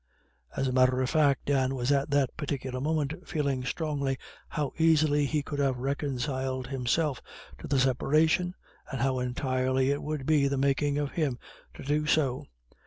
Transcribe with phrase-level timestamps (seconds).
[0.57, 4.17] As a matter of fact Dan was at that particular moment feeling strongly
[4.49, 7.21] how easily he could have reconciled himself
[7.59, 8.55] to the separation,
[8.91, 11.37] and how entirely it would be the making of him
[11.75, 12.47] to do so.